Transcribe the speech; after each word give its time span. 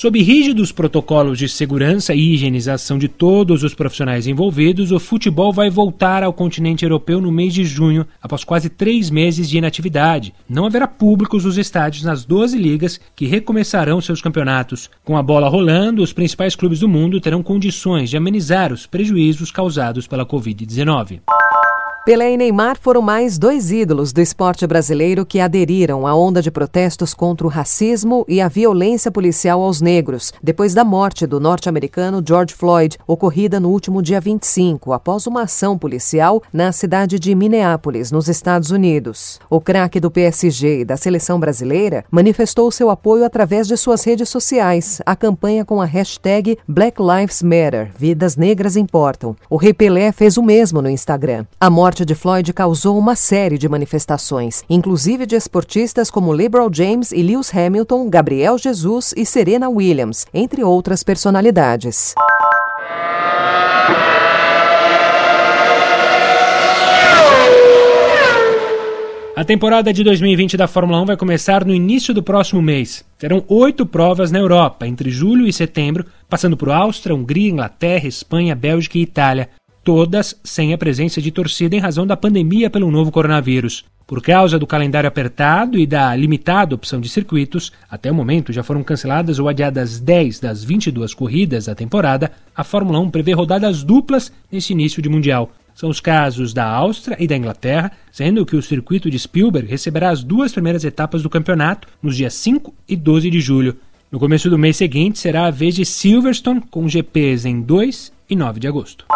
Sob 0.00 0.18
rígidos 0.18 0.72
protocolos 0.72 1.38
de 1.38 1.46
segurança 1.46 2.14
e 2.14 2.32
higienização 2.32 2.96
de 2.96 3.06
todos 3.06 3.62
os 3.62 3.74
profissionais 3.74 4.26
envolvidos, 4.26 4.92
o 4.92 4.98
futebol 4.98 5.52
vai 5.52 5.68
voltar 5.68 6.22
ao 6.22 6.32
continente 6.32 6.86
europeu 6.86 7.20
no 7.20 7.30
mês 7.30 7.52
de 7.52 7.66
junho, 7.66 8.06
após 8.18 8.42
quase 8.42 8.70
três 8.70 9.10
meses 9.10 9.46
de 9.50 9.58
inatividade. 9.58 10.32
Não 10.48 10.64
haverá 10.64 10.88
públicos 10.88 11.44
nos 11.44 11.58
estádios 11.58 12.02
nas 12.02 12.24
12 12.24 12.56
ligas 12.56 12.98
que 13.14 13.26
recomeçarão 13.26 14.00
seus 14.00 14.22
campeonatos. 14.22 14.88
Com 15.04 15.18
a 15.18 15.22
bola 15.22 15.50
rolando, 15.50 16.02
os 16.02 16.14
principais 16.14 16.56
clubes 16.56 16.80
do 16.80 16.88
mundo 16.88 17.20
terão 17.20 17.42
condições 17.42 18.08
de 18.08 18.16
amenizar 18.16 18.72
os 18.72 18.86
prejuízos 18.86 19.50
causados 19.50 20.06
pela 20.06 20.24
Covid-19. 20.24 21.20
Pelé 22.10 22.32
e 22.32 22.36
Neymar 22.36 22.76
foram 22.80 23.00
mais 23.00 23.38
dois 23.38 23.70
ídolos 23.70 24.12
do 24.12 24.20
esporte 24.20 24.66
brasileiro 24.66 25.24
que 25.24 25.38
aderiram 25.38 26.08
à 26.08 26.12
onda 26.12 26.42
de 26.42 26.50
protestos 26.50 27.14
contra 27.14 27.46
o 27.46 27.48
racismo 27.48 28.24
e 28.26 28.40
a 28.40 28.48
violência 28.48 29.12
policial 29.12 29.62
aos 29.62 29.80
negros, 29.80 30.32
depois 30.42 30.74
da 30.74 30.82
morte 30.82 31.24
do 31.24 31.38
norte-americano 31.38 32.20
George 32.26 32.52
Floyd, 32.52 32.98
ocorrida 33.06 33.60
no 33.60 33.68
último 33.68 34.02
dia 34.02 34.20
25, 34.20 34.92
após 34.92 35.28
uma 35.28 35.42
ação 35.42 35.78
policial 35.78 36.42
na 36.52 36.72
cidade 36.72 37.16
de 37.16 37.32
Minneapolis, 37.32 38.10
nos 38.10 38.26
Estados 38.26 38.72
Unidos. 38.72 39.38
O 39.48 39.60
craque 39.60 40.00
do 40.00 40.10
PSG 40.10 40.80
e 40.80 40.84
da 40.84 40.96
seleção 40.96 41.38
brasileira 41.38 42.04
manifestou 42.10 42.72
seu 42.72 42.90
apoio 42.90 43.24
através 43.24 43.68
de 43.68 43.76
suas 43.76 44.02
redes 44.02 44.28
sociais, 44.28 45.00
a 45.06 45.14
campanha 45.14 45.64
com 45.64 45.80
a 45.80 45.84
hashtag 45.84 46.58
Black 46.66 47.00
Lives 47.00 47.40
Matter, 47.40 47.92
Vidas 47.96 48.34
Negras 48.34 48.74
Importam. 48.74 49.36
O 49.48 49.56
rei 49.56 49.72
Pelé 49.72 50.10
fez 50.10 50.36
o 50.36 50.42
mesmo 50.42 50.82
no 50.82 50.90
Instagram. 50.90 51.46
A 51.60 51.70
morte 51.70 51.99
morte 52.00 52.04
de 52.04 52.14
Floyd 52.14 52.52
causou 52.52 52.98
uma 52.98 53.14
série 53.14 53.58
de 53.58 53.68
manifestações, 53.68 54.64
inclusive 54.70 55.26
de 55.26 55.36
esportistas 55.36 56.10
como 56.10 56.32
LeBron 56.32 56.70
James 56.72 57.12
e 57.12 57.22
Lewis 57.22 57.54
Hamilton, 57.54 58.08
Gabriel 58.08 58.56
Jesus 58.56 59.12
e 59.16 59.26
Serena 59.26 59.68
Williams, 59.68 60.26
entre 60.32 60.64
outras 60.64 61.02
personalidades. 61.02 62.14
A 69.36 69.44
temporada 69.44 69.92
de 69.92 70.04
2020 70.04 70.56
da 70.56 70.68
Fórmula 70.68 71.00
1 71.00 71.06
vai 71.06 71.16
começar 71.16 71.64
no 71.64 71.74
início 71.74 72.12
do 72.12 72.22
próximo 72.22 72.60
mês. 72.60 73.04
Terão 73.18 73.42
oito 73.48 73.86
provas 73.86 74.30
na 74.30 74.38
Europa, 74.38 74.86
entre 74.86 75.10
julho 75.10 75.46
e 75.46 75.52
setembro, 75.52 76.04
passando 76.28 76.56
por 76.56 76.70
Áustria, 76.70 77.14
Hungria, 77.14 77.50
Inglaterra, 77.50 78.06
Espanha, 78.06 78.54
Bélgica 78.54 78.98
e 78.98 79.02
Itália 79.02 79.48
todas 79.82 80.38
sem 80.44 80.72
a 80.72 80.78
presença 80.78 81.20
de 81.20 81.30
torcida 81.30 81.74
em 81.74 81.80
razão 81.80 82.06
da 82.06 82.16
pandemia 82.16 82.70
pelo 82.70 82.90
novo 82.90 83.10
coronavírus. 83.10 83.84
Por 84.06 84.20
causa 84.20 84.58
do 84.58 84.66
calendário 84.66 85.06
apertado 85.06 85.78
e 85.78 85.86
da 85.86 86.14
limitada 86.16 86.74
opção 86.74 87.00
de 87.00 87.08
circuitos, 87.08 87.72
até 87.88 88.10
o 88.10 88.14
momento 88.14 88.52
já 88.52 88.62
foram 88.62 88.82
canceladas 88.82 89.38
ou 89.38 89.48
adiadas 89.48 90.00
10 90.00 90.40
das 90.40 90.64
22 90.64 91.14
corridas 91.14 91.66
da 91.66 91.76
temporada, 91.76 92.32
a 92.54 92.64
Fórmula 92.64 92.98
1 92.98 93.10
prevê 93.10 93.32
rodadas 93.32 93.84
duplas 93.84 94.32
nesse 94.50 94.72
início 94.72 95.00
de 95.00 95.08
Mundial. 95.08 95.52
São 95.74 95.88
os 95.88 96.00
casos 96.00 96.52
da 96.52 96.66
Áustria 96.66 97.16
e 97.20 97.26
da 97.28 97.36
Inglaterra, 97.36 97.92
sendo 98.10 98.44
que 98.44 98.56
o 98.56 98.62
circuito 98.62 99.08
de 99.08 99.18
Spielberg 99.18 99.70
receberá 99.70 100.10
as 100.10 100.24
duas 100.24 100.52
primeiras 100.52 100.84
etapas 100.84 101.22
do 101.22 101.30
campeonato 101.30 101.86
nos 102.02 102.16
dias 102.16 102.34
5 102.34 102.74
e 102.88 102.96
12 102.96 103.30
de 103.30 103.40
julho. 103.40 103.76
No 104.10 104.18
começo 104.18 104.50
do 104.50 104.58
mês 104.58 104.76
seguinte 104.76 105.20
será 105.20 105.46
a 105.46 105.50
vez 105.52 105.76
de 105.76 105.84
Silverstone, 105.84 106.62
com 106.68 106.88
GPs 106.88 107.46
em 107.46 107.62
2 107.62 108.12
e 108.28 108.34
9 108.34 108.58
de 108.58 108.66
agosto. 108.66 109.06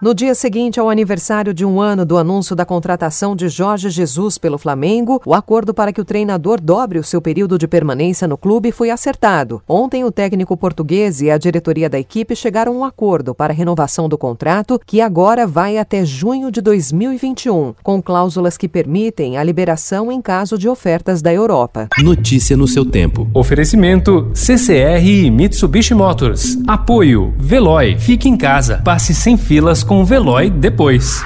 No 0.00 0.14
dia 0.14 0.32
seguinte 0.32 0.78
ao 0.78 0.88
aniversário 0.88 1.52
de 1.52 1.64
um 1.64 1.80
ano 1.80 2.06
do 2.06 2.18
anúncio 2.18 2.54
da 2.54 2.64
contratação 2.64 3.34
de 3.34 3.48
Jorge 3.48 3.90
Jesus 3.90 4.38
pelo 4.38 4.56
Flamengo, 4.56 5.20
o 5.26 5.34
acordo 5.34 5.74
para 5.74 5.92
que 5.92 6.00
o 6.00 6.04
treinador 6.04 6.60
dobre 6.60 7.00
o 7.00 7.02
seu 7.02 7.20
período 7.20 7.58
de 7.58 7.66
permanência 7.66 8.28
no 8.28 8.38
clube 8.38 8.70
foi 8.70 8.90
acertado. 8.90 9.60
Ontem, 9.68 10.04
o 10.04 10.12
técnico 10.12 10.56
português 10.56 11.20
e 11.20 11.32
a 11.32 11.36
diretoria 11.36 11.90
da 11.90 11.98
equipe 11.98 12.36
chegaram 12.36 12.74
a 12.74 12.78
um 12.78 12.84
acordo 12.84 13.34
para 13.34 13.52
a 13.52 13.56
renovação 13.56 14.08
do 14.08 14.16
contrato, 14.16 14.80
que 14.86 15.00
agora 15.00 15.48
vai 15.48 15.78
até 15.78 16.04
junho 16.04 16.52
de 16.52 16.60
2021, 16.60 17.74
com 17.82 18.00
cláusulas 18.00 18.56
que 18.56 18.68
permitem 18.68 19.36
a 19.36 19.42
liberação 19.42 20.12
em 20.12 20.22
caso 20.22 20.56
de 20.56 20.68
ofertas 20.68 21.20
da 21.20 21.34
Europa. 21.34 21.88
Notícia 21.98 22.56
no 22.56 22.68
seu 22.68 22.84
tempo. 22.84 23.28
Oferecimento 23.34 24.30
CCR 24.32 25.04
e 25.04 25.28
Mitsubishi 25.28 25.92
Motors. 25.92 26.56
Apoio 26.68 27.34
Veloy. 27.36 27.98
Fique 27.98 28.28
em 28.28 28.36
casa. 28.36 28.80
Passe 28.84 29.12
sem 29.12 29.36
filas 29.36 29.87
com 29.88 30.02
o 30.02 30.04
Veloy 30.04 30.50
depois. 30.50 31.24